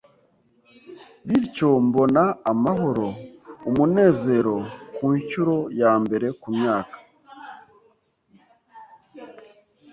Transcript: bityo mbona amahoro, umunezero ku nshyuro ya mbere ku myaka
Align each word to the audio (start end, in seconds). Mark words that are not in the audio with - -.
bityo 1.27 1.69
mbona 1.87 2.23
amahoro, 2.51 3.07
umunezero 3.69 4.55
ku 4.95 5.05
nshyuro 5.17 5.57
ya 5.81 5.91
mbere 6.03 6.27
ku 6.41 6.49
myaka 6.57 6.97